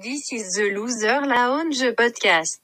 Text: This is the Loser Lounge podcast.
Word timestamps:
This 0.00 0.32
is 0.32 0.54
the 0.54 0.70
Loser 0.76 1.22
Lounge 1.26 1.80
podcast. 1.96 2.60